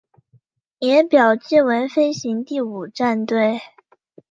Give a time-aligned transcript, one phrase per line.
[0.79, 3.61] 也表记为飞行第五战队。